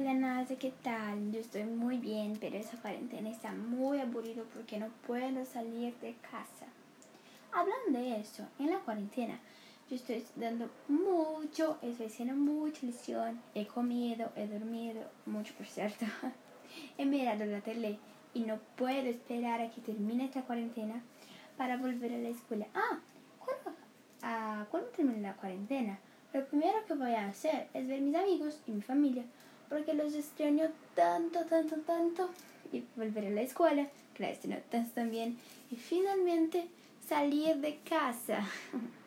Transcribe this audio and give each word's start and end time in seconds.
Hola 0.00 0.14
Nasa, 0.14 0.56
¿qué 0.56 0.72
tal? 0.82 1.30
Yo 1.30 1.40
estoy 1.40 1.64
muy 1.64 1.98
bien, 1.98 2.38
pero 2.40 2.56
esa 2.56 2.78
cuarentena 2.78 3.28
está 3.28 3.52
muy 3.52 4.00
aburrido 4.00 4.46
porque 4.54 4.78
no 4.78 4.88
puedo 5.06 5.44
salir 5.44 5.94
de 5.96 6.14
casa. 6.22 6.64
Hablando 7.52 7.98
de 7.98 8.18
eso, 8.18 8.48
en 8.58 8.70
la 8.70 8.78
cuarentena 8.78 9.38
yo 9.90 9.96
estoy 9.96 10.16
estudiando 10.16 10.70
mucho, 10.88 11.76
estoy 11.82 12.06
haciendo 12.06 12.34
mucha 12.34 12.86
lesión, 12.86 13.42
he 13.54 13.66
comido, 13.66 14.32
he 14.36 14.46
dormido, 14.46 15.02
mucho 15.26 15.52
por 15.52 15.66
cierto, 15.66 16.06
he 16.96 17.04
mirado 17.04 17.44
la 17.44 17.60
tele 17.60 17.98
y 18.32 18.40
no 18.40 18.58
puedo 18.76 19.06
esperar 19.06 19.60
a 19.60 19.70
que 19.70 19.82
termine 19.82 20.24
esta 20.24 20.40
cuarentena 20.44 21.02
para 21.58 21.76
volver 21.76 22.14
a 22.14 22.18
la 22.18 22.30
escuela. 22.30 22.68
Ah, 22.72 23.00
¿cuándo, 23.38 23.78
ah, 24.22 24.66
¿cuándo 24.70 24.88
termine 24.88 25.20
la 25.20 25.36
cuarentena? 25.36 25.98
Lo 26.32 26.46
primero 26.46 26.86
que 26.86 26.94
voy 26.94 27.12
a 27.12 27.26
hacer 27.26 27.68
es 27.74 27.86
ver 27.86 28.00
mis 28.00 28.16
amigos 28.16 28.62
y 28.66 28.70
mi 28.70 28.80
familia, 28.80 29.24
porque 29.70 29.94
los 29.94 30.14
extraño 30.14 30.68
tanto, 30.94 31.46
tanto, 31.46 31.76
tanto. 31.76 32.28
Y 32.72 32.84
volver 32.96 33.26
a 33.26 33.30
la 33.30 33.40
escuela, 33.40 33.86
que 34.14 34.24
la 34.24 34.30
extraño 34.30 34.60
tanto 34.70 34.92
también. 34.92 35.38
Y 35.70 35.76
finalmente 35.76 36.68
salir 37.08 37.56
de 37.56 37.78
casa. 37.78 38.46